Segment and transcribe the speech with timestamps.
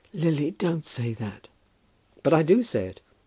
[0.13, 1.47] "Lily, don't say that."
[2.23, 3.01] "But I do say it.